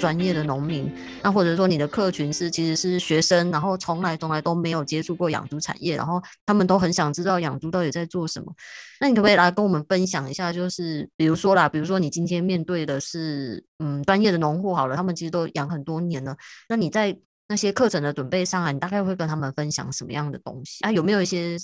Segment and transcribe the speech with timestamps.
[0.00, 0.90] 专业的农民，
[1.22, 8.52] 那或者说你的客群是其实是学生，然后从来从来都没有接触过养猪产业，然后他们都很想知道养猪到底在做什么。
[8.98, 10.50] 那你可不可以来跟我们分享一下？
[10.52, 16.34] 就是比如说啦，比如说你今天面对的是嗯专业的农户好了，他们其实都养很多年了，
[16.68, 17.16] 那你在
[17.48, 20.90] 那些课程的准备上啊，你大概会跟他们分享什么样的东西啊？
[20.90, 21.56] 有没有一些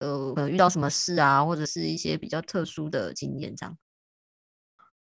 [0.00, 3.76] 呃，可能遇到什么事啊，或者是一些比较特殊的经验这样？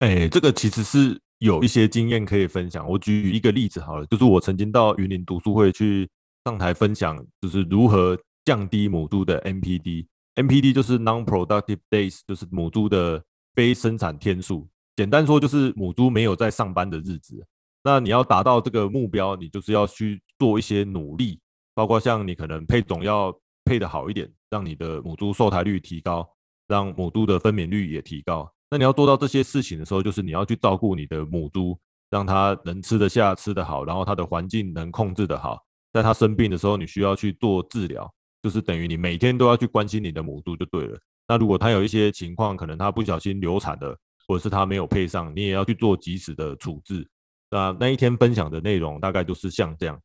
[0.00, 2.88] 哎、这个其实是有一些经验可以分享。
[2.88, 6.08] 我举一个例子好了，就是我曾经到云林读书会去
[6.44, 10.06] 上台分享，就是如何降低母猪的 NPD。
[10.36, 13.22] NPD 就是 Non-Productive Days，就是母猪的
[13.54, 14.68] 非生产天数。
[14.96, 17.44] 简单说就是母猪没有在上班的日子。
[17.82, 21.40] 那你要达到这个目标，你就是要去做一些努力，
[21.74, 23.34] 包括像你可能配种要
[23.64, 26.28] 配得好一点，让你的母猪受胎率提高，
[26.68, 28.52] 让母猪的分娩率也提高。
[28.70, 31.76] 那你要做到这些事情的时候，就是你要去照顾你的母猪，
[32.08, 35.58] 让它能吃得下、吃得好，然后它的环境能控制得好。
[35.92, 38.08] 在它生病的时候，你需要去做治疗，
[38.40, 40.96] 就是等于你每天都要去关心你的母猪就对了。
[41.26, 47.04] 那如果它有一些情况，可能它不小心流产了，或者是它没有配上，你也要去做及时的处置。
[47.50, 50.00] 那那一天分享的内容大概就是像这样。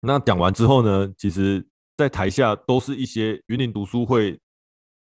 [0.00, 1.62] 那讲完之后呢，其实
[1.94, 4.40] 在台下都是一些云林读书会，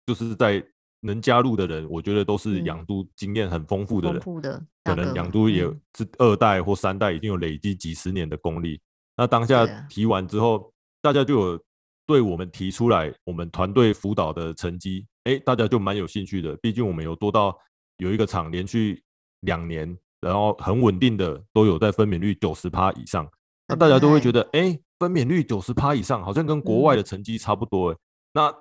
[0.05, 0.61] 就是在。
[1.05, 5.63] 能加入的人，我觉得都是养猪经验很丰富的人，丰富的，可能养猪也
[5.97, 8.79] 是二代或三代，已经有累积几十年的功力。
[9.17, 11.63] 那当下提完之后，大家就有
[12.05, 16.55] 对我们提出来，我们团队辅导的成绩，哎，大家就蛮有兴趣的。
[16.61, 17.57] 毕竟我们有做到
[17.97, 19.03] 有一个厂连续
[19.41, 23.29] 两年，然后很稳定的都有在分娩率九十趴以上。
[23.67, 27.91] 那大家都会觉得，哎，分娩率九十趴以上，好像跟国外的成绩差不多。
[27.91, 27.97] 哎，
[28.33, 28.53] 那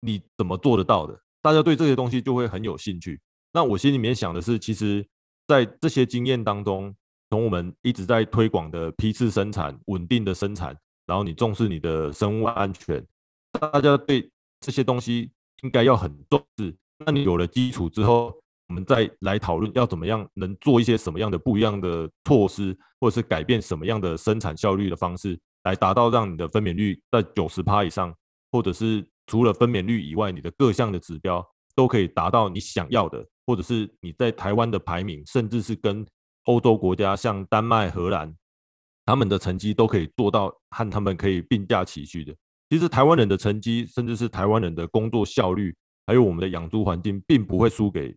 [0.00, 1.18] 你怎么做得到的？
[1.44, 3.20] 大家对这些东西就会很有兴趣。
[3.52, 5.06] 那我心里面想的是，其实，
[5.46, 6.92] 在这些经验当中，
[7.28, 10.74] 从我们一直在推广的批次生产、稳定的生产，
[11.04, 13.06] 然后你重视你的生物安全，
[13.60, 14.26] 大家对
[14.58, 15.30] 这些东西
[15.62, 16.74] 应该要很重视。
[17.04, 18.34] 那你有了基础之后，
[18.68, 28.14] 我们再来讨论要怎么样能做一些什么样的不一样的措施，或者是改变什么样的生产效率的方式，来达到让你的分娩率在九十趴以上，
[28.50, 29.06] 或者是。
[29.26, 36.06] 除了分娩率以外，你的各项的指标都可以达到你想要的，或者是你在台湾的排名，甚至是跟
[36.44, 38.34] 欧洲国家像丹麦、荷兰，
[39.06, 42.34] 他们的成绩都可以做到和他们可以并驾齐驱的。
[42.70, 45.74] 其实台湾人的成绩，甚至是台湾人的工作效率，
[46.06, 48.14] 还有我们的养猪环境，并不会输给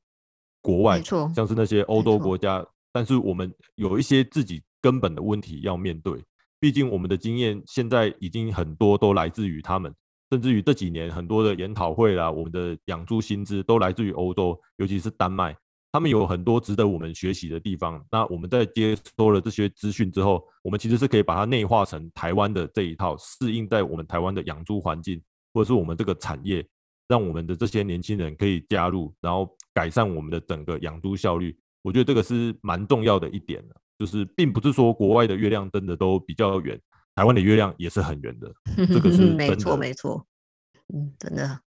[0.61, 2.65] 国外，像是那些欧洲国家。
[2.91, 6.23] 但是我们有一些自己根本的问题要面对，
[6.59, 9.93] 毕竟我们的经验现在已经很多都来自于他们。
[10.29, 15.55] 甚至于这几年很多的研讨会啦，我们的养猪薪资都来自于欧洲，尤其是丹麦，
[15.91, 18.03] 他们有很多值得我们学习的地方。
[18.11, 25.21] 那我们在接收了这些资讯之后，我们其实是可以把它内化成台湾的这一套，适应在我们台湾的养猪环境，
[25.53, 26.65] 或者是我们这个产业，
[27.07, 31.57] 让我们的这些年轻人可以加入，然后改善我们的整个养猪效率。
[31.83, 33.63] 我觉得这个是蛮重要的一点，
[33.97, 36.77] 就是并不是说国外的月亮真的都比较远。
[37.17, 38.53] 台湾的月亮也是很圆的，
[38.93, 40.23] 这个是没错没错，
[40.93, 41.59] 嗯，真的，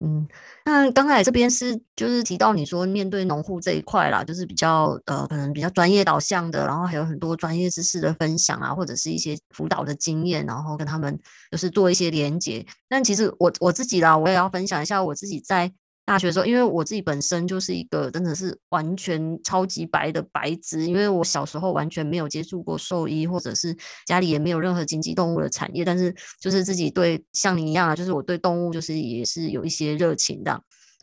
[0.00, 0.26] 嗯，
[0.64, 11.16] 那刚才这边是就是提到你说面对农户这一块啦，就是比较呃可能比较专业导向的，然后还有很多专业知识的分享啊，或者是一些辅导的经验，然后跟他们
[11.52, 12.66] 就是做一些连接。
[12.88, 15.72] 但其实我我自己啦，我也要分享一下我自己在。
[16.04, 23.74] 大学的时候，因为我自己本身就是一个真的是完全超级白的白纸，因为我小时候完全没有接触过兽医，或者是
[24.06, 30.60] 家里也没有任何经济动物的产业，但是就是自己对像你一样啊，就是我对动物就是也是有一些热情的。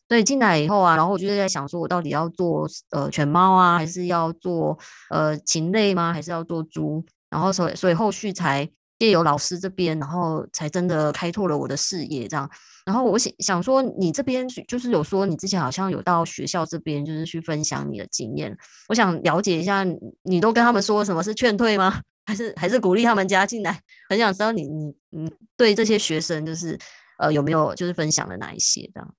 [0.07, 4.77] 所以进来以后啊，然后我就是在想说，我到底要做呃犬猫啊，还是要做
[5.09, 6.13] 呃禽类吗？
[6.13, 7.03] 还是要做猪？
[7.29, 8.69] 然后所所以后续才
[8.99, 12.47] 借由老师这边，然后才真的开拓了我的视野这样。
[12.85, 18.57] 然后我想想说，你这边就是有说你之前好像有到学校这边，就是去分享你的经验。
[18.89, 19.85] 我想了解一下，
[20.23, 22.01] 你都跟他们说什么是劝退吗？
[22.25, 23.79] 还是还是鼓励他们加进来？
[24.09, 26.77] 很想知道你你你对这些学生就是
[27.17, 29.15] 呃有没有就是分享了哪一些这样？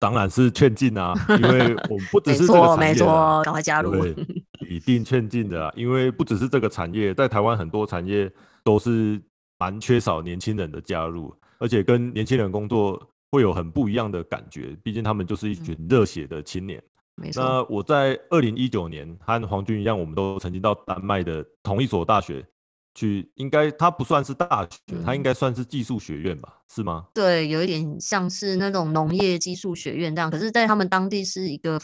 [0.00, 3.94] 当然是劝进啊，因为我们不 只是这个产业，没错，没错，赶快加入，
[4.68, 8.30] 一定劝进的啊，因为不只是这个产业，在台湾很多产业
[8.62, 9.20] 都是
[9.58, 11.34] 蛮缺少年轻人的加入。
[11.58, 13.00] 而且跟年轻人工作
[13.30, 16.78] 会有很不一样的感觉，毕竟他们就是一群热血的青年。
[16.78, 17.42] 嗯、没错。
[17.42, 22.46] 那我在二零一九年和黄军一样，我们都曾经到丹麦的同一所大学
[22.94, 26.54] 去，应该它不算是大学，嗯、它应该算是技术学院吧？
[26.68, 27.06] 是吗？
[27.14, 31.80] 对，有一点像是那种农业技术学院这样，可是，在他们当地是一个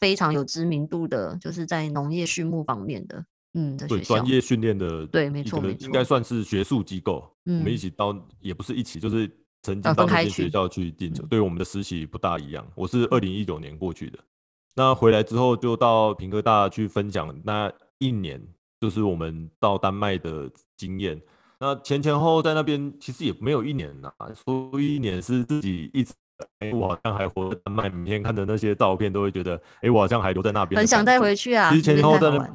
[0.00, 3.24] 非常有知名度的，就是在农业畜牧方面的，
[3.54, 7.33] 嗯，的学校，专业训练的，对，没错，没错，应该算是学术机构。
[7.46, 9.30] 嗯，我们一起到，也不是一起，就是
[9.62, 11.22] 曾经到那间学校去进修。
[11.26, 12.66] 对，我们的实习不大一样。
[12.74, 14.18] 我是二零一九年过去的，
[14.74, 18.40] 那回来之后就到平科大去分享那一年。
[18.80, 21.18] 就是我们到丹麦的经验，
[21.58, 24.12] 那前前后后在那边其实也没有一年呐，
[24.44, 26.12] 说一年是自己一直，
[26.58, 31.70] 哎，我好像还活在丹麦，每天看的那些照片都会觉得，哎，我好像还留在那边，很想再回去啊。
[31.70, 32.46] 其实前前后后在那，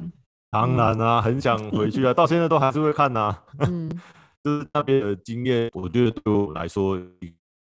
[0.52, 3.44] 当然啊，很想回去啊，到现在都还是会看呐、啊。
[3.66, 3.90] 嗯，
[4.42, 7.00] 就是那边的经验，我觉得对我来说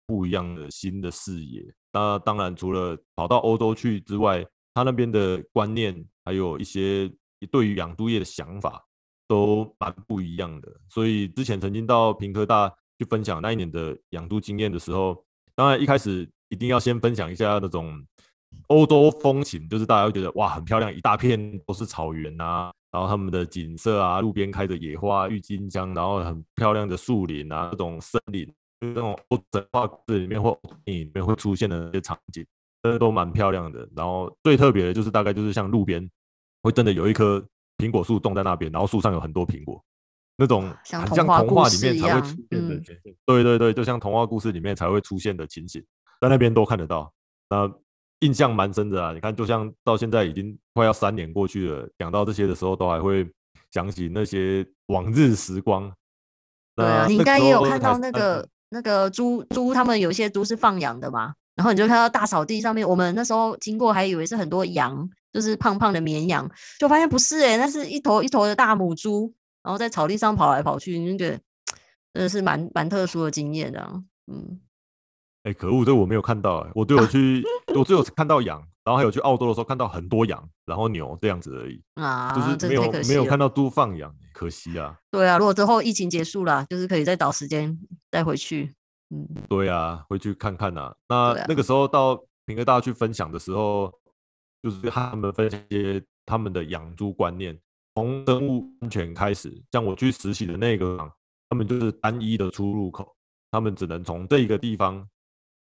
[0.07, 1.63] 不一样的新的视野。
[1.93, 7.11] 那当然，除了跑到欧洲去之外，他那边的观念还有一些。
[7.49, 8.85] 对于养猪业的想法
[9.27, 15.25] 都蛮不一样的，所以之前曾经到屏科大去分享那一年的养猪经验的时候，
[15.55, 17.99] 当然一开始一定要先分享一下那种
[18.67, 28.45] 欧洲风情，就是大家会觉得哇，很漂亮，一大片都是草原啊，然后他们的景色啊，路边开着野花、郁金香，然后很漂亮的树林啊，那种森林，
[28.79, 32.45] 就是那种欧神话故事里面或电影里面会出现的那些场景，
[32.83, 33.87] 真的都蛮漂亮的。
[33.95, 36.09] 然后最特别的就是大概就是像路边。
[36.63, 37.43] 会真的有一棵
[37.79, 39.83] 苹果树种在那边，然后树上有很多苹果，
[40.37, 42.79] 那种很像童话里面才会出现的，
[43.25, 45.83] 对对对，就像童话故事里面才会出现的情景，
[46.21, 47.11] 在那边都看得到。
[47.49, 47.67] 那
[48.21, 49.13] 印象蛮深的啊！
[49.13, 53.29] 你看，就像到现在已经快要三年过去了，讲到这些的时候，都还会
[53.71, 55.91] 想起那些往日时光。
[56.75, 65.09] 对啊，你应该也有看到那个那个猪猪，他们有些猪是放养的嘛，然后你就看到大草地上面，我们那时候经过还以为是很多羊。
[65.33, 66.45] 就是胖胖的绵羊，
[66.77, 69.33] 就发现不是哎、欸，那是一头一头的大母猪，
[69.63, 71.39] 然后在草地上跑来跑去，你就觉得
[72.13, 73.79] 真的是蛮蛮特殊的经验的。
[74.29, 74.59] 嗯，
[75.43, 77.43] 哎、欸，可恶，这我没有看到哎、欸，我都有去，
[77.75, 84.95] 我只有看到羊，然后还有去澳洲的时候看到很多羊，然后牛这样子而已啊，就是没有没有看到猪放养，可惜啊。
[85.09, 87.77] 对啊，如果之后疫情结束了，就是可以再找时间
[88.11, 88.73] 再回去。
[89.09, 90.95] 嗯，对啊，回去看看啊。
[91.09, 93.91] 那、啊、那个时候到平哥大家去分享的时候。
[94.63, 97.59] 就是他们分享一些他们的养猪观念，
[97.95, 99.51] 从生物安全开始。
[99.71, 101.11] 像我去实习的那个，
[101.49, 103.11] 他们就是单一的出入口，
[103.49, 105.03] 他们只能从这一个地方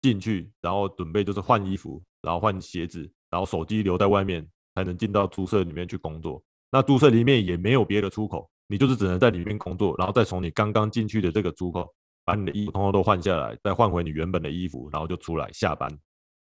[0.04, 6.44] 进去，然后准备就是换衣服，然后换鞋子，然后手机留在外面，才能进到宿舍里面去工作。
[6.72, 11.92] 那宿舍里面也没有别的出口，你就是只能在里面工作，然后再从你刚刚进去的这个出口，
[12.24, 15.90] 把你的衣服通通都换下来，再换回你原本的衣服，然后就出来下班。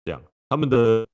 [0.04, 1.06] 这样，他们的。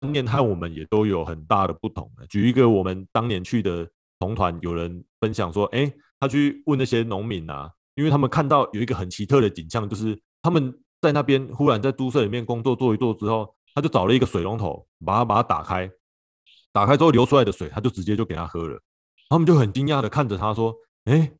[0.00, 2.10] 观念和我们也都有很大的不同。
[2.28, 3.88] 举一个我们当年去的
[4.18, 5.88] 同团，有人分享说：“哎，
[6.18, 15.90] 他去问那些农民啊，因为他们看到有一个很奇特的景象，就是他们在那边忽然在猪舍里面工作做一做之后，他就找了一个水龙头，把它把它打开，
[16.72, 18.80] 打开之后流出来的水，他就直接就给他喝了。
[19.28, 21.30] 他们就很惊讶的看着他说：‘哎，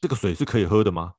[0.00, 1.14] 这个水是可以喝的吗？’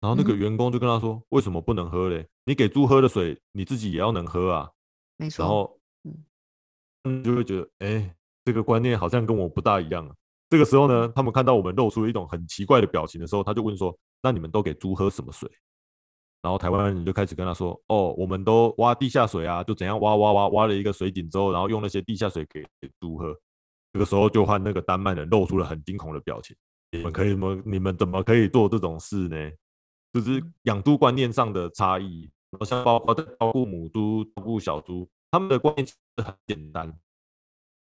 [0.00, 2.28] 然后那个员工就跟他说：‘嗯、为什么不能喝嘞？
[2.44, 4.70] 你给猪喝的水，你自己也要能喝啊。’
[5.16, 5.42] 没错。
[5.42, 5.76] 然后。
[7.04, 8.14] 嗯，就会觉得，哎、欸，
[8.44, 10.14] 这个观念好像跟我不大一样啊。
[10.50, 15.50] 这个时候呢，他们看到我们露出了一种很奇怪的表情的时候，他就问说：“那你们都给猪喝什么水？”
[16.42, 22.64] 然后台湾人就开始跟他说：“哦，我们都挖地下水啊，就怎样挖挖挖，挖了一个水井之后，然后用那些地下水给
[23.00, 23.36] 猪喝。”
[23.92, 26.56] 这个时候就换那个丹麦人露出了很惊恐的表情
[26.92, 27.60] ：“你们可以吗？
[27.66, 29.50] 你们怎么可以做这种事呢？
[30.12, 36.92] 就是养猪观念上的差异，然后像包括在照顾母猪、照顾小猪。”他们的观念其实很简单，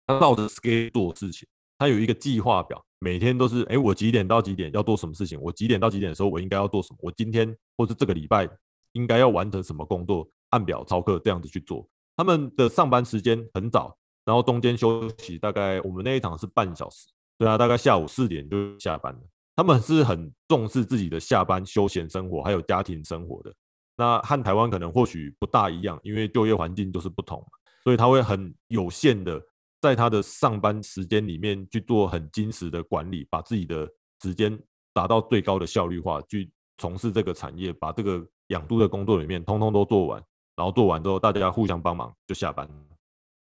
[0.06, 1.46] 他照着 schedule 做事情，
[1.78, 5.40] 他有一个计划表，每天都是，哎，我几点到几点要做什么事情？
[5.40, 6.98] 我几点到几点的时候我应该要做什么？
[7.02, 8.48] 我今天或是这个礼拜
[8.92, 10.28] 应该要完成什么工作？
[10.50, 11.86] 按表操课这样子去做。
[12.16, 19.20] 他们的上班时间很早，然后中间休息大概我们那一场是半小时，对啊，大概下午四点就下班了。
[19.56, 23.52] 他们是很重视自己的下班休闲生活还有家庭生活的。
[23.96, 27.44] 那和台湾可能或许不大一样，因为就业环境就是不同，
[27.82, 29.42] 所以他会很有限的
[29.86, 33.88] 在他的上班时间里面去做很精实的管理，把自己的
[34.20, 34.58] 时间
[34.92, 40.20] 达到最高的效率化，去从事这个产业，把这个养猪的工作里面通通都做完，
[40.56, 42.68] 然后做完之后大家互相帮忙就下班。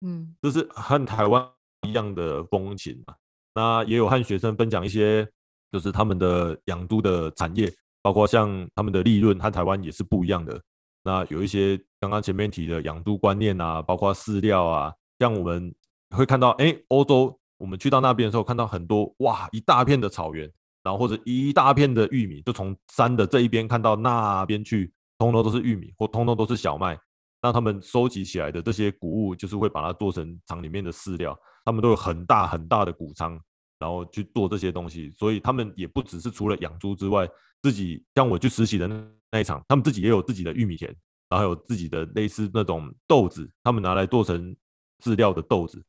[0.01, 1.47] 嗯，这是和台湾
[1.87, 3.13] 一样的风情嘛。
[3.53, 5.29] 那也有和学生分享一些，
[5.71, 7.71] 就是他们的养猪的产业。
[8.01, 10.61] 包括像他们的利润和台湾也是不一样的。
[11.03, 15.73] 那有一些刚刚前面提的养猪观念啊，包括饲料啊，像我们
[16.17, 20.49] 会看到，哎，欧洲我们去到那边的时候，看到很多哇，一大片的草原，
[20.83, 26.97] 然后或者一大片的玉米，就从山的这一边看到那边去，通通都是玉米或通通都是小麦。
[27.41, 31.37] 那他们收集起来的这些谷物，就是会把它做成厂里面的饲料。
[31.65, 33.39] 他们都有很大很大的谷仓，
[33.79, 35.11] 然后去做这些东西。
[35.17, 37.27] 所以他们也不只是除了养猪之外，
[37.61, 38.87] 自己像我去实习的
[39.31, 40.95] 那一场，他们自己也有自己的玉米田，
[41.29, 44.55] 然后有自己的类似那种豆子，他们拿来做成
[45.03, 45.83] 饲料的豆子。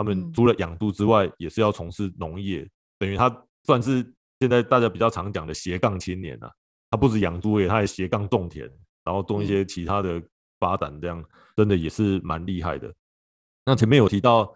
[0.00, 2.66] 他们除了养猪之外，也是要从事农业，
[2.98, 3.30] 等于他
[3.64, 4.02] 算是
[4.38, 6.50] 现在大家比较常讲的斜杠青年啊。
[6.90, 8.66] 他不止养猪业，他还斜杠种田，
[9.04, 10.18] 然后种一些其他的
[10.58, 11.22] 发展，这样
[11.54, 12.90] 真的也是蛮厉害的。
[13.66, 14.50] 那前面有提到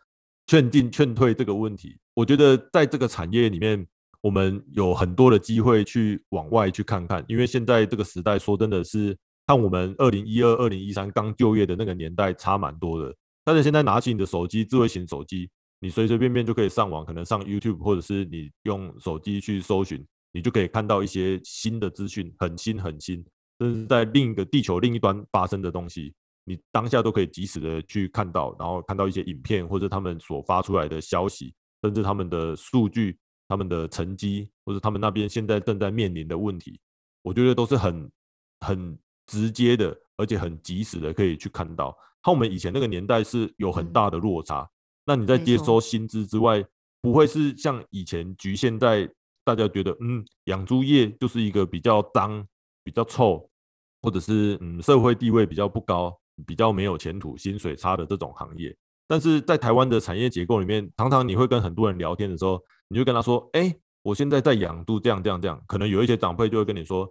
[0.46, 3.86] 劝进劝退这个问题，我觉得在这个产业里面，
[4.22, 9.14] 我们有很多的机会去往外去看看，因为现在这个时代说真的是，
[9.46, 13.14] 看我们二零一二、二零一三刚就业的那个年代差蛮多的。
[13.44, 23.22] 大家现在拿起你的手机，智慧型手机，你随随便便就可以上网，可能上 YouTube，或者是你用手机去搜寻，你就可以看到一些新的资讯，很新很新，
[23.60, 36.80] 甚至在另一个地球另一端发生的东西，你当下都可以及时的去看到，然后看到一些影片或者他们所发出来的消息，甚至他们的数据、他们的成绩，或者他们那边现在正在面临的问题，
[37.20, 38.10] 我觉得都是很
[38.60, 41.94] 很直接的，而且很及时的可以去看到。
[42.24, 44.62] 和我们以前那个年代是有很大的落差。
[44.62, 44.68] 嗯、
[45.04, 46.64] 那你在接收薪资之外，
[47.02, 49.06] 不会是像以前局限在
[49.44, 52.42] 大家觉得，嗯，养猪业就是一个比较脏、
[52.82, 53.46] 比较臭，
[54.00, 58.74] 或者是嗯社会地位比较不高、比较没有前途、薪水差的这种行业。
[59.06, 65.62] 但是在台湾的产业结构里面，常常你会跟很多人聊天的时候，你就跟他说，哎、欸，我现在在养猪，这样这样这样。
[65.66, 67.06] 可能有一些长辈就会跟你说，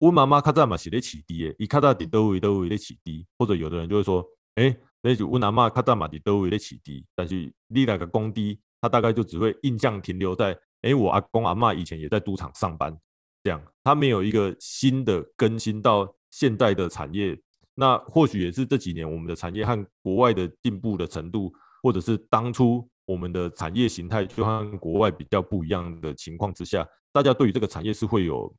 [0.00, 4.26] 我妈妈卡在嘛，写得起低，一卡到底都会都会得起低，或者有的人就会说。
[4.56, 12.98] 哎，那就问阿妈，卡在马蒂都为了起低，但是你那个工低，他大概就只会印象停留在，哎，我阿公阿妈以前也在赌场上班，
[13.42, 17.38] 这样，他没有一个新的更新到现在的产业，
[17.74, 28.56] 那或许也是这几年我们的产业和国外的进步的程度，或者是当初我们的产业形态就和国外比较不一样的情况之下，大家对于这个产业是会有，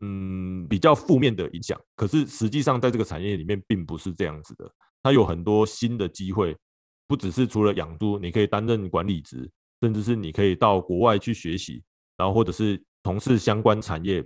[0.00, 1.78] 嗯，比较负面的影响。
[1.94, 4.72] 可是实际上在这个产业里面并不是这样子的。
[5.02, 6.56] 它有很多新的机会，
[7.06, 11.82] 不只是除了养猪，你可以担任管理职，甚至是你可以到国外去学习，
[12.16, 14.24] 然后或者是从事相关产业，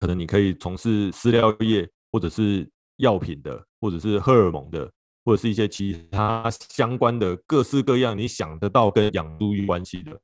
[0.00, 4.90] 可能你可以从事饲料业，或者是药品的，或者是荷尔蒙的，
[5.24, 10.20] 或者是一些其他相关的各式各样你想得到跟养猪有关系的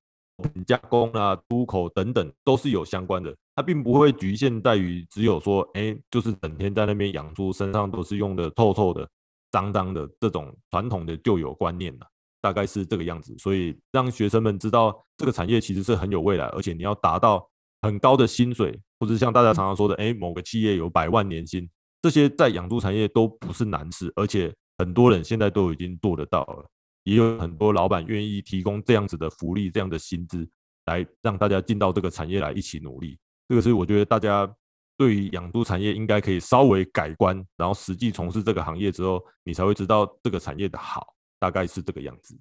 [0.67, 3.35] 加工啊、出口等等，都是有相关的。
[3.55, 9.09] 它并不会局限在于只有说，哎，就是整天在那边养猪，身上都是用的臭臭的。
[9.51, 12.07] 脏脏的这种传统的旧有观念了，
[12.41, 17.49] 大概是这个样子，所以让学生们知道这个产业其实是很有未来，而且你要达到
[17.83, 21.69] 很高的薪水，或者像大家常常说的，哎，某个企业有百万年薪，
[22.03, 26.65] 这些在养猪产业都不是难事，而且很多人现在都已经做得到了，
[27.05, 30.49] 也有很多老板愿意提供这样子的福利、这样的薪资，
[30.87, 33.19] 来让大家进到这个产业来一起努力。
[33.49, 34.49] 这个是我觉得大家。
[34.99, 42.37] 对于养猪产业，应该可以稍微改观，然后实际从事这个行业之后，你才会知道这个产业的好，大概是这个样子。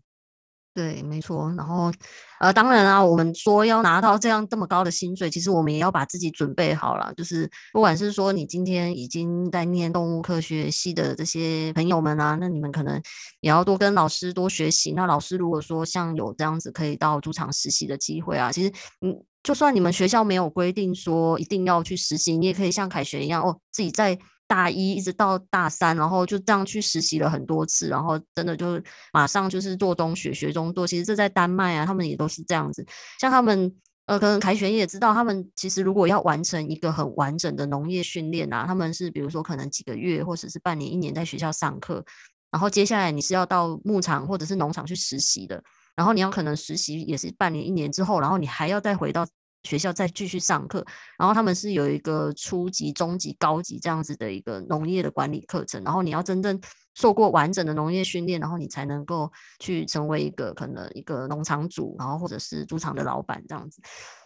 [0.77, 1.51] 对，没错。
[1.57, 1.91] 然后，
[2.39, 7.11] 呃，当然啊，我们说要拿到这样这么高的薪水，其实我们也要把自己准备好了。
[7.17, 13.01] 就是不管是说你今天已经在念动物科学系的这些朋友们啊，那你们可能
[13.39, 14.91] 也要多跟老师多学习。
[14.91, 19.19] 那老师如果说像有这样子可以到猪场实习的机会啊，其实嗯。
[19.43, 24.17] 就算你们学校没有规定说一定要去实习，你也可以像凯旋一样哦，自己在
[24.47, 30.87] 大一一直到大三，然后就这样去实习了很多次，然后真的就马上就是做东学学中做。
[30.87, 32.85] 其实这在丹麦啊，他们也都是这样子。
[33.19, 33.71] 像他们
[34.05, 42.01] 呃，可能凯旋也知道，他们其实如果要完成一个很完整的农业训练啊，他们是比如说可能几个月或者是半年、一年在学校上课，
[42.49, 45.61] 然后接下来你是要到牧场或者是农场去实习的。
[45.93, 49.27] 然后你要可能实习也是半年一年之后，然后你还要再回到
[49.67, 50.85] 学校再继续上课。
[51.17, 55.83] 然后他们是有一个初级、中级、高级这样子的一个农业的管理课程。
[55.83, 56.59] 然后你要真正
[56.95, 63.81] 受过完整的农业训练，然后你才能够去成为一个可能一个农场主，然后或者是猪场的老板这样子。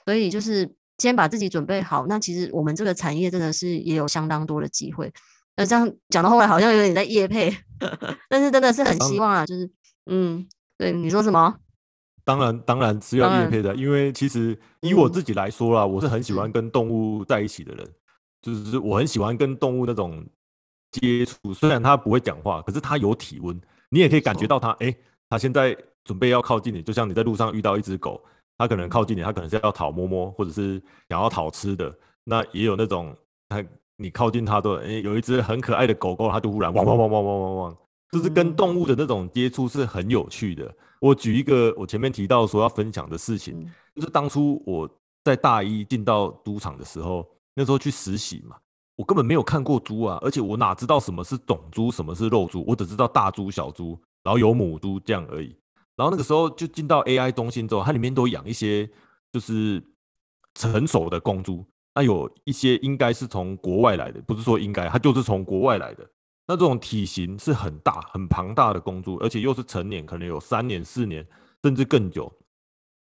[0.05, 2.05] 所以就是先把自己准备好。
[2.07, 5.11] 那其实我们这个产业真的是也有相当多的机会。
[5.57, 7.53] 那这样讲到后来好像有点在业配，
[8.29, 9.69] 但是真的是很希望啊，就是
[10.05, 10.47] 嗯。
[10.77, 11.55] 对，你说什么？
[12.23, 17.87] 当然，当然是要业配的，因为其实以我自己来说啦，嗯、我是很喜欢跟动物在一起的人，
[18.41, 20.25] 就是我很喜欢跟动物那种
[20.91, 21.53] 接触。
[21.53, 23.59] 虽然它不会讲话，可是它有体温，
[23.89, 24.97] 你也可以感觉到它，哎、欸，
[25.29, 28.21] 它现在准备要靠近你，就像你在路上遇到一只狗，
[28.57, 31.93] 它可能靠近你，它可能是要讨摸摸，或者是想要讨吃的。
[32.23, 33.15] 那也有那种，
[33.49, 33.63] 它
[33.97, 37.77] 你靠近它都，哎，有一只很可爱的狗狗，它就忽然汪汪汪汪汪汪汪，
[38.11, 40.73] 就是跟动物的那种接触是很有趣的。
[41.01, 44.87] 我举一个我前面提到说要分享的事情，就是当初我
[45.23, 48.55] 在大一进到赌场的时候，那时候去实习嘛，
[48.95, 55.55] 我根本没有看过猪啊，而且我哪知道什么是种猪，什么是肉猪，我只知道大猪、小猪，然后有母猪这样而已。
[55.95, 58.87] 然后那个时候就进到 AI 中心之后，它里面都养一些
[59.31, 59.83] 就是
[60.53, 61.65] 成熟的公猪，
[61.95, 66.07] 那有一些应该是从国外来的，不是说应该，它就是从国外来的。
[66.51, 71.25] 那这种体型是很大、很庞大的公猪，而且又是成年，可能有三年、四年，
[71.63, 72.29] 甚至更久，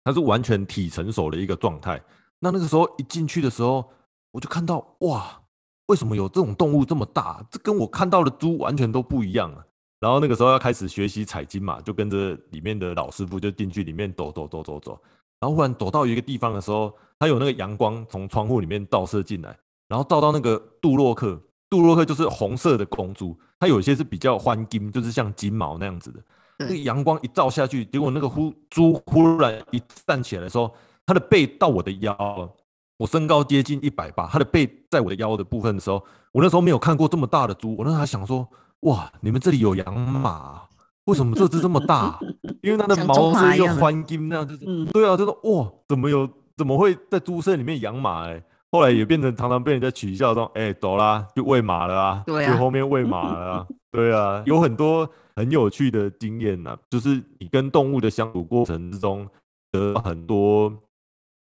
[0.04, 2.00] 它是完全体成熟的一个状态。
[2.38, 3.84] 那那个时候一进去的时候，
[4.30, 5.42] 我就看到哇，
[5.86, 7.44] 为什么有这种动物这么大？
[7.50, 9.66] 这跟我看到的猪完全都不一样啊！
[9.98, 14.92] 然后那个时候要开始学习采金嘛，就跟着里面的老师傅就进去里面走走走走走，
[15.40, 21.36] 然后忽然走到一个地方的时候，它有那个阳光从窗户里面照射进来，然后照到那个杜洛克，
[21.70, 26.20] 杜洛克就是红色的公猪，它有些是比较欢金，就是像金毛那样子的。
[26.58, 30.70] 那个阳光一照下去，结果那个忽猪忽然一站起来的时候，
[31.06, 32.50] 它的背到我的腰，
[32.98, 38.46] 我身高接近一百八，它的背在我的腰的部分的时候，我那时候没有看过这么大的猪，我那时候还想说。
[38.84, 39.12] 哇！
[39.20, 40.62] 你们这里有养马？
[41.04, 42.18] 为什么这只这么大？
[42.64, 48.26] 因为它的毛色又欢金那样，就是、嗯、对啊，就是哇，怎么有怎么会在猪舍里面养马？
[48.26, 59.28] 哎，后来也变成常常被人家取笑说，哎、欸，走啦，去喂马了啊，去后面喂马了啊， 对啊，有很多很有趣的经验呐，就是你跟动物的相处过程之中
[59.72, 60.72] 得很多，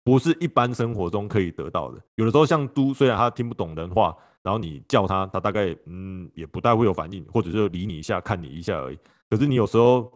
[0.04, 2.02] 不是一般生活中可以得到的。
[2.16, 4.16] 有的时候像猪，虽然它听不懂人话。
[4.44, 8.98] 然后你叫它，它大概嗯也不太会有反应，或者就理你一下，看你一下而已。
[9.30, 10.12] 可是你有时候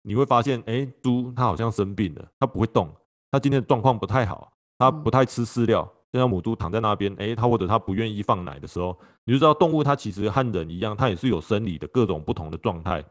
[0.00, 2.90] 你会发现，哎，猪它好像生病了，它不会动，
[3.30, 5.86] 它今天的状况不太好，它不太吃饲料。
[6.12, 13.04] 就像母猪躺在那边，哎，它或者它不愿意放奶的时候，你就知道动物它其实和人一样，它也是有生理的各种不同的状态。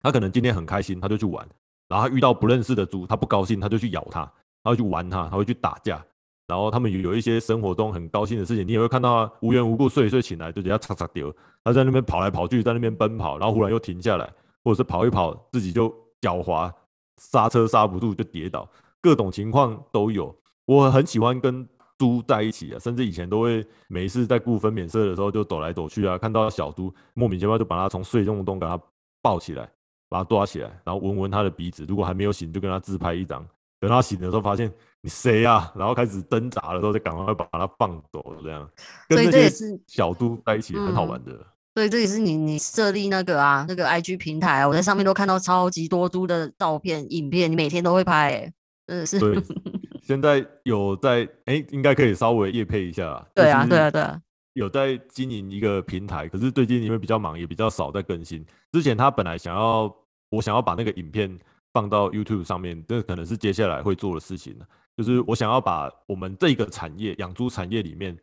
[0.00, 1.44] 它可能今天很开心，它就去玩；
[1.88, 4.30] 然后它遇到不认识的猪，它不高兴，它就去咬它，
[4.62, 6.04] 它会去玩它，它会去打架。
[6.46, 14.30] 然后他们有有一些生活中很高兴的事情，你也会看到无缘无故睡一睡醒来就人家嚓嚓丢，它在那边跑来跑去，在那边奔跑，然后忽然又停下来，
[14.62, 16.70] 或者是跑一跑自己就脚滑，
[17.16, 18.68] 刹车刹不住就跌倒，
[19.00, 20.36] 各种情况都有。
[20.66, 21.66] 我很喜欢跟
[22.04, 28.78] 猪在一起啊，甚至以前都会每一次在顾分娩舍的时候就走来走去啊，看到小猪莫名其妙就把它从睡梦中给它
[29.22, 29.66] 抱起来，
[30.10, 33.42] 把它抓起来，然后闻闻它的鼻子，如果还没有醒就跟它自拍一张，
[33.80, 34.70] 等它醒的时候发现。
[35.04, 35.72] 你谁呀、啊？
[35.76, 38.66] 然后开始挣扎的时候，再赶快把它放走，这样。
[39.10, 41.38] 所以这也是小猪在一起很好玩的。
[41.74, 48.52] 对，这也是你你设立那个啊，那个 IG 平台啊，我在上面都看到超级多猪的照片、影片，你每天都会拍、欸，
[48.86, 49.18] 真的是。
[49.18, 49.34] 对，
[50.04, 53.26] 现在有在哎，应该可以稍微业配一下。
[53.34, 54.20] 对啊，对啊，对啊。
[54.52, 58.44] 有在经营一个平台，可是最近因为比较忙，也比较少在更新。
[58.70, 59.92] 之前他本来想要，
[60.30, 61.36] 我想要把那个影片
[61.72, 64.56] 放到 YouTube 上面，这可能是接下来会做的事情。
[64.96, 68.16] 就是我想要把我们这个产业养猪产业里面，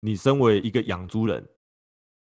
[0.00, 1.42] 你身为一个养猪人，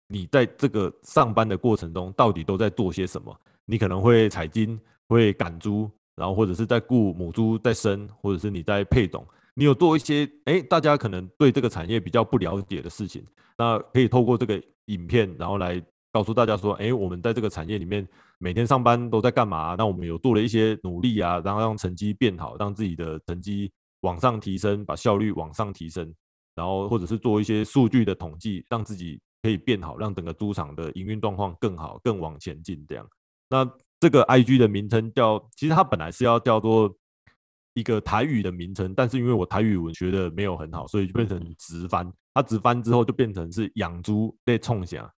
[0.07, 3.37] 你在这个上班的过程中到底都在做些什么？
[3.65, 13.25] 你可能会采金，会赶猪，然后或者是在雇母猪在生，或者是你在配种，你有做一些哎，大家可能对这个产业比较不了解的事情，
[13.57, 15.81] 那可以透过这个影片，然后来
[16.13, 18.07] 告诉大家说，哎，我们在这个产业里面。
[18.41, 19.75] 每天上班都在干嘛？
[19.77, 23.69] 那我们有做了一些努力啊，然后让成绩变好，让自己的成绩
[24.03, 26.15] 往上提升，把效率往上提升，
[26.55, 32.87] 然后或者是做一些数据的统计，让自己可以变好，让整个猪场的营运状况更好，更往前进。
[32.87, 33.05] 这样，
[33.51, 33.69] 那
[34.01, 36.95] 这个 IG 的名称叫，其实它本来是要叫做
[37.75, 42.11] 一个台语的名称，但是因为我台语文学的没有很好，所以就变成直翻。
[42.35, 45.09] 它直翻之后就变成是养猪在冲响。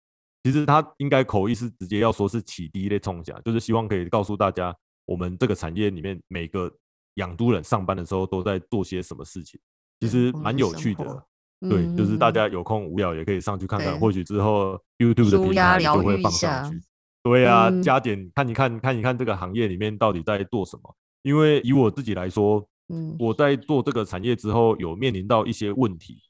[0.43, 6.73] 其实它应该口译是直接要说是启迪的冲下，就是希望可以告诉大家，我们这个产业里面每个
[7.17, 9.61] 养猪人上班的时候都在做些什么事情，
[10.01, 11.23] 其实蛮有趣的。
[11.69, 16.81] 对，就是大家有空无聊也可以上去看看，或许之后 YouTube 的平台就会放上去。
[17.23, 20.97] 对啊，加点看一看，看一看这个行业里面到底在做什么。
[21.23, 26.23] 因为以我自己来说，嗯我在做这个产业之后，有面临到一些问题，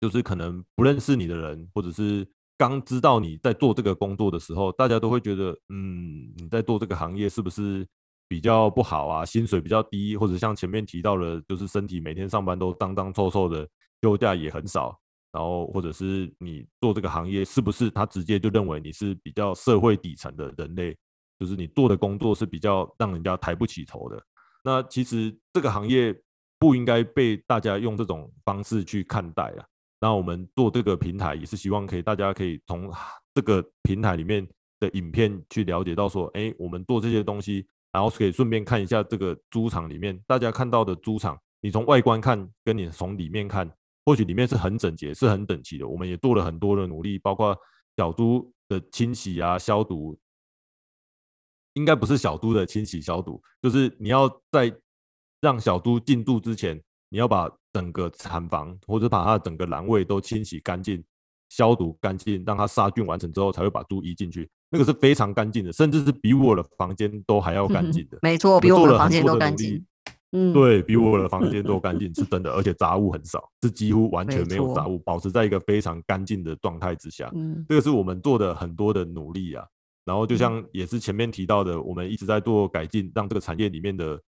[0.00, 2.26] 就是可能不认识你的人，或者是。
[2.58, 7.84] 刚知道你在做这个工作的时候，大家都会觉得，嗯，你在做这个行业是不是
[8.28, 9.24] 比较不好啊？
[9.24, 13.68] 薪水比较低，或者像前面提到的，就是身体每天上班都脏脏臭臭的，
[14.02, 14.96] 休假也很少。
[15.32, 20.96] 然后或者是你做这个行业，是不是他直接就认为你是比较社会底层的人类？
[21.40, 24.22] 就是你做的工作是比较让人家抬不起头的。
[24.62, 26.14] 那其实这个行业
[26.58, 29.64] 不应该被大家用这种方式去看待啊。
[30.00, 32.88] 那我们做这个平台也是希望可以大家可以从
[33.34, 34.46] 这个平台里面
[34.78, 43.68] 的影片去了解到说，哎，我们做这些东西，然后可以顺便看一下这个猪场里面大家看到的猪场，你从外观看跟你从里面看，
[44.04, 45.86] 或许里面是很整洁、是很整齐的。
[45.86, 47.56] 我们也做了很多的努力，包括
[47.96, 50.18] 小猪的清洗啊、消毒。
[51.74, 54.70] 应该不是小猪的清洗消毒，就是你要在
[55.40, 61.02] 让小猪进驻之前，你要把整个产房或者把它的整个栏位都清洗干净、
[61.48, 64.50] 消毒干净，让它杀菌完成之后，才会把猪移进去。
[64.68, 68.18] 那个是非常干净的，甚至是比我的房间都还要干净的。
[68.20, 69.82] 没错，比我的房间都干净。
[70.32, 77.30] 嗯，对，比我的房间都干净，是真的，而且杂物很少，是几乎完全没有杂物，保持在一个非常干净的状态之下。
[77.34, 79.64] 嗯，这个是我们做的很多的努力啊。
[80.04, 84.20] 然后就像也是前面提到的，我们一直在做改进，让这个产业里面的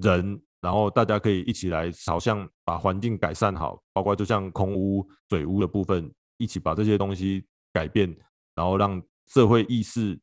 [0.00, 8.08] 人，然后大家可以一起来朝向把环境改善好，包括就像空屋、水屋的部分，一起把这些东西改变，
[8.54, 10.18] 然后让社会意识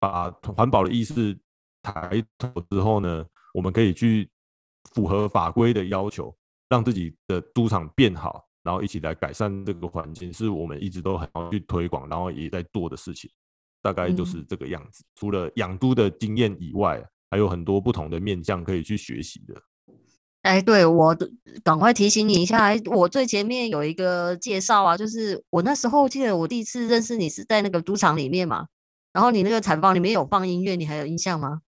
[0.00, 1.38] 把环保的意识
[1.80, 4.28] 抬头之后呢，我们可以去
[4.94, 6.34] 符合法规的要求，
[6.68, 13.30] 让自己的猪场变好，然后一起来改善这个环境，是我们一直都很要去推广，然后也在做的事情。
[13.80, 15.04] 大概就是这个样子。
[15.04, 19.54] 嗯、除了养猪的经验以外，还有很多不同的面向可以去学习的。
[20.42, 21.16] 哎，对，我
[21.62, 28.66] 赶快提醒你一下，我最前面有一个介绍啊，就是我那时候记得我第一次认识你是在那个猪场里面嘛，
[29.12, 31.60] 然后你那个产房里面有放音乐，你还有印象吗？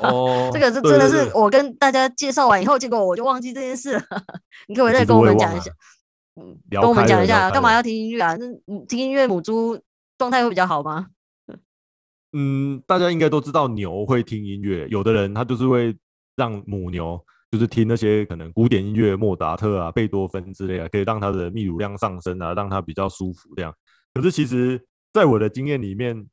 [0.00, 4.02] 哦， 这个是真的是我跟大家介绍完以后，结果我就忘记这件事了。
[4.68, 5.70] 你可不可以再跟我们讲一下？
[6.40, 8.36] 嗯，跟我们讲一下，干嘛要听音乐啊？
[8.36, 8.46] 那
[8.86, 9.78] 听音乐母猪
[10.16, 11.08] 状态会比较好吗？
[12.32, 15.96] 嗯，大家应该都知道牛会听音乐，有的人他就是会
[16.36, 17.18] 让母牛
[17.50, 23.74] 就是听那些可能古典音乐，莫扎特啊、贝多芬之类啊，可以让它的泌乳量上升啊，让它比较舒服这样。
[24.12, 26.26] 可是其实，在我的经验里面，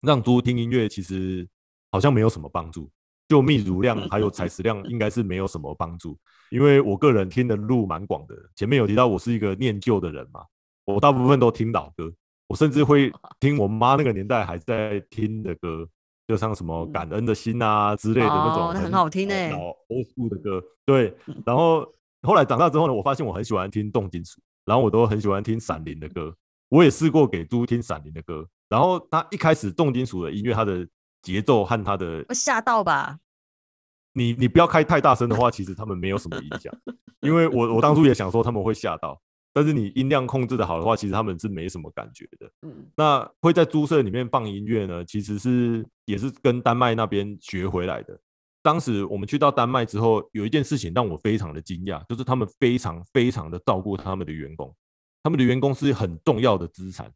[0.00, 1.46] 让猪听音乐其实
[1.92, 2.90] 好像没有什么帮助，
[3.28, 6.18] 就泌乳量还有采食量应该是没有什么帮助。
[6.50, 10.40] 因为我个人听的路蛮广的，前面有提到我是一个念旧的人嘛，
[10.84, 12.12] 我大部分都听老歌。
[12.48, 15.88] 我甚至会 听我妈那个年代还在听的歌，
[16.26, 20.62] 就像什么《感恩的心》啊之类的那种，很好听诶，老 old school 的歌。
[20.84, 21.14] 对，
[21.46, 21.86] 然后
[22.22, 26.34] 后来长大之后呢，我发现我很喜欢听重金属，然后我都很喜欢听闪灵的歌。
[26.68, 30.86] 我也试过给猪听闪灵的歌，然后他一开始重金属的音乐，它的
[31.22, 33.18] 节奏和它的会吓到吧？
[34.12, 36.70] 你你不要开太大声的话，其实他们没有什么影响，
[37.20, 39.20] 因为我我当初也想说他们会吓到。
[39.54, 42.50] 但是你音量控制的好的话，其实他们是没什么感觉的。
[42.62, 45.04] 嗯，那会在猪舍里面放音乐呢？
[45.04, 48.18] 其实是也是跟丹麦那边学回来的。
[48.62, 54.74] 当时我们去到丹麦之后，有一件事情让我非常的惊讶，就是他们非常非常的照顾他们的员工，
[55.22, 57.12] 他们的员工是很重要的资产。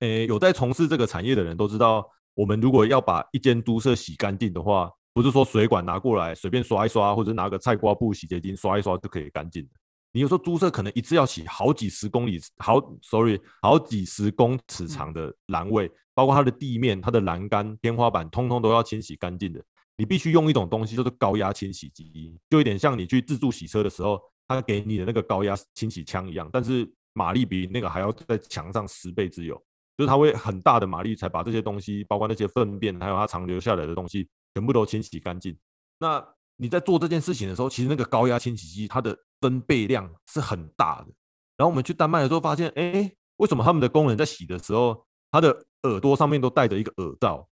[0.00, 9.70] 诶，有在从事这个产业的人都知道，我们如果要把一间猪舍洗干净的话，不是说水管拿过来随便刷一刷，或者拿个菜瓜布、洗洁精刷一刷就可以干净的。
[10.12, 19.62] 你有时候猪舍可能一次要洗好几十公里，好，sorry，好几十公尺长的栏位，包括它的地面、它的栏杆、天花板，通通都要清洗干净的。
[19.96, 29.62] 你必须用一种东西，就是高压清洗机，就有点像你去自助洗车的时候，它给你的那个高压清洗枪一样，但是马力比那个还要在强上十倍之有，
[29.96, 35.56] 就是它会很大的马力才把这些东西，包括那些粪便，还有它残留下来的东西，全部都清洗干净。
[35.98, 36.24] 那
[36.56, 41.08] 你在做这件事情的时候，其实那个高压清洗机它的分贝量是很大的，
[41.56, 47.48] 然后我们去丹麦的时候发现，哎，为什么他们的工人在洗的时候，他的耳朵上面都戴着一个耳罩？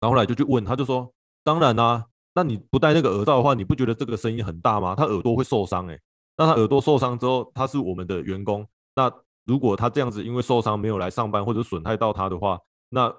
[0.00, 4.94] 然后后来就去问，他就说，当然啦，那你不戴那个耳罩的话，你不觉得这个声音很大吗？
[4.94, 5.98] 他耳朵会受伤，哎，
[6.36, 9.10] 那他耳朵受伤之后，他是我们的员工，那
[9.48, 13.12] 如果他这样子因为受伤没有来上班或者损害到他的话，那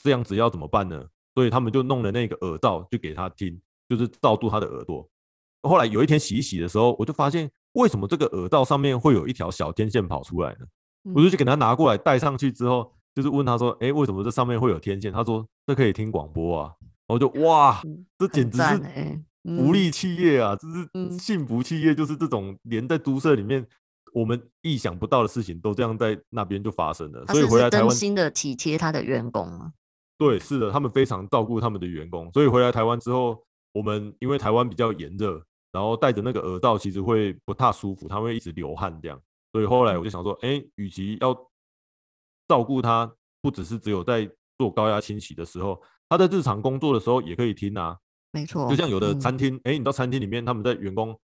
[0.00, 1.06] 这样子要怎么办呢？
[1.34, 5.08] 所以他们就弄了那个耳罩，就给他听，就是罩住他的耳朵。
[5.62, 10.66] 后来有一天洗一洗的时候，我就发现为什么这个耳罩上面会有一条小天线跑出来呢？
[11.14, 16.72] 我就去给他拿过来戴上去之后，就是问他说：“哎，为什么这上面会有天线？”他说：“这可以听广播啊。”
[17.08, 17.82] 然后就哇，
[18.18, 19.20] 这简直是
[19.56, 20.56] 福利企业啊！
[20.56, 23.66] 这是幸福企业，就是这种连在猪舍里面
[24.14, 27.26] 我们意想不到的事情都这样在那边就发生了。
[27.26, 29.74] 所以回来台湾，真心的体贴他的员工吗。
[30.16, 32.30] 对，是的，他们非常照顾他们的员工。
[32.32, 35.44] 所以回来台湾之后，我们因为台湾比较炎热。
[35.72, 39.20] 然后戴着那个耳罩，其实会不太舒服，他会一直流汗这样。
[39.50, 41.36] 所以后来我就想说，哎，与其要
[42.46, 47.98] 照顾他，不只是只有在做高压清洗的时候，他在日常工作的时候也可以听啊。
[48.30, 51.18] 没错，就像有的餐厅，哎、嗯，你到餐厅里面，他们在员工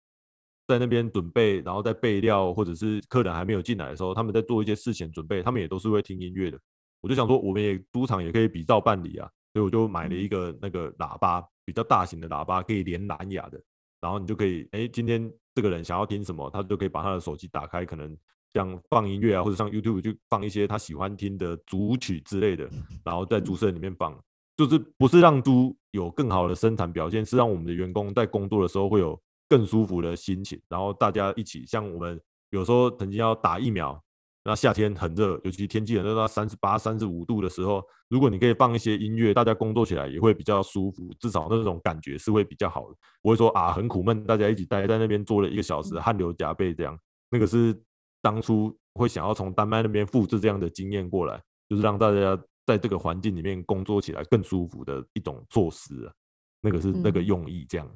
[0.67, 6.60] 在那边准备，然后在备料，或者是客人还没有进来的时候，他们在做一些事前准备，他们也都是会听音乐的。
[6.99, 13.62] 我就想说，我们也赌场也可以比照办理啊，所以我就买了一个那个喇叭，比较大型的喇叭，可以连蓝牙的。
[14.01, 18.15] 然后你就可以，哎，今天这个人想要听什么，他就可以把他的手机打开，可能
[18.53, 22.69] 像放音乐啊，或者上 YouTube 就放一些他喜欢听的主曲之类的，
[23.06, 24.19] 然后在猪舍里面放，
[24.58, 29.17] 就是不是让猪有更好的生产表现，是让我们的员工在工作的时候会有。
[29.49, 34.01] 更舒服的心情，然后大家一起，像我们有时候曾经要打疫苗，
[34.43, 46.97] 那夏天很热，尤其天气很热到三十八、三十五度的时候，如果你可以放一些音乐，大家工作起来也会比较舒服，至少那种感觉是会比较好的，不会说啊很苦闷，大家一起待在那边坐了一个小时，汗流浃背这样。
[47.29, 47.77] 那个是
[48.21, 56.13] 当初会想要从丹麦那边复制这样的经验过来，就是让大家在这个环境里面工作起来更舒服的一种措施啊，
[56.62, 57.89] 那个是那个用意这样。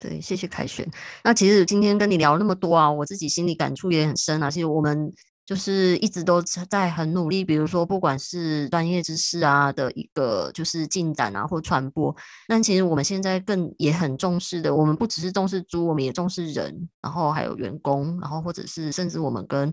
[0.00, 0.88] 对，谢谢凯旋。
[1.24, 4.50] 那其实今天跟你聊那么多啊，我自己心里感触也很深啊。
[4.50, 5.10] 其实我们
[5.44, 12.14] 就是一直都在很努力，比如说不管是专业知识啊的一个就是进展啊或传播。
[12.46, 19.72] 但其实我们现在更也很重视的，我们不只是重视猪，我们也重视人，然后还有员工，然后或者是甚至我们跟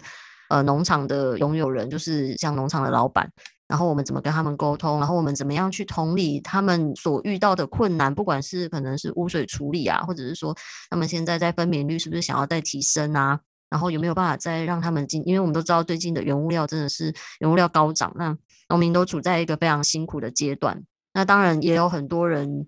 [0.49, 3.29] 呃农场的拥有人，就是像农场的老板。
[3.67, 4.99] 然后我们怎么跟他们沟通？
[4.99, 8.13] 然后我们怎么样去同理他们所遇到的困难？
[8.13, 10.55] 不管是可能是污水处理啊，或者是说
[10.89, 13.39] 他们现在在分娩率是不是想要再提升啊？
[13.69, 15.21] 然后有没有办法再让他们进？
[15.25, 18.37] 因为我们都知道最近的原物料真的是原物料高涨，那
[18.69, 20.83] 农民都处在一个非常辛苦的阶段。
[21.13, 22.67] 那当然也有很多人。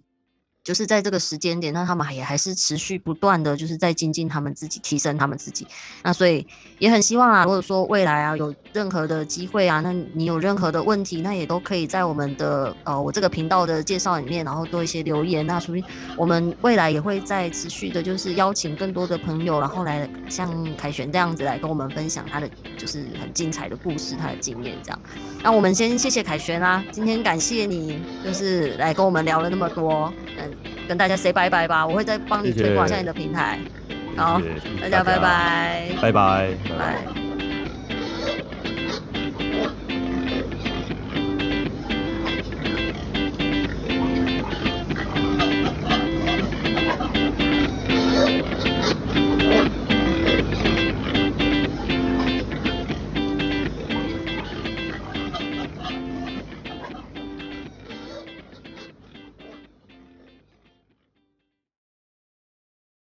[0.67, 5.65] 就是在这个时间点，那他们也还是持续不断的就是在精进他们自己，提升他们自己。
[6.03, 6.45] 那所以
[6.77, 15.47] 也很希望啊，如果说未来啊有任何的机会啊，那你有任何的问题，那也都可以在我们的呃我这个频道的介绍里面，然后做一些留言。
[15.47, 15.82] 那所以
[16.17, 24.99] 我们未来也会再持续的，就是邀请更多的朋友，然后来像凯旋这样子来跟我们分享他的就是很精彩的故事，他的经验这样。
[25.41, 30.57] 那我们先谢谢凯旋啦，今天感谢你就是来跟我们聊了那么多，嗯。
[30.88, 33.60] 跟大家 say 拜拜吧，我会再帮你推广一下你的平台。
[34.15, 34.41] 好，
[34.82, 37.27] 大家拜拜，拜拜，拜拜。